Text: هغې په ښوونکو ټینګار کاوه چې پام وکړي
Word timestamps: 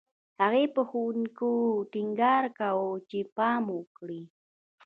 هغې 0.41 0.65
په 0.75 0.81
ښوونکو 0.89 1.51
ټینګار 1.91 2.43
کاوه 2.59 2.89
چې 3.09 3.19
پام 3.35 3.63
وکړي 3.77 4.23